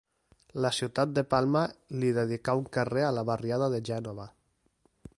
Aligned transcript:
La 0.65 0.71
ciutat 0.77 1.11
de 1.17 1.23
Palma 1.33 1.61
li 2.03 2.11
dedicà 2.17 2.57
un 2.63 2.67
carrer 2.79 3.07
a 3.11 3.15
la 3.19 3.27
barriada 3.31 3.69
de 3.75 3.85
Gènova. 3.93 4.31